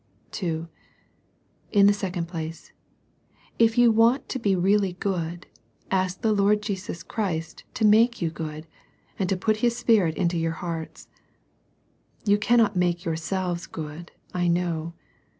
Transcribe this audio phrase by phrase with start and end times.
[0.31, 0.67] (2)
[1.71, 2.71] In the second place,
[3.59, 5.45] if you want to be really good,
[5.91, 8.65] ask the Lord Jesus Christ to make you good,
[9.19, 11.07] and to put His Spirit into your hearts.
[12.25, 14.95] You cannot make yourselves good, I know.